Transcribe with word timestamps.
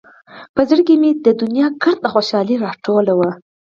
په 0.55 0.61
زړه 0.69 0.81
کښې 0.87 0.95
مې 1.01 1.11
د 1.25 1.27
دونيا 1.41 1.67
ګرده 1.83 2.07
خوشالي 2.13 2.55
راټوله 2.63 3.13
وه. 3.19 3.31